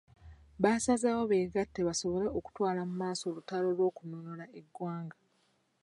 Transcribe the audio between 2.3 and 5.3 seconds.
okutwala mu maaso olutalo lw'okununula eggwanga.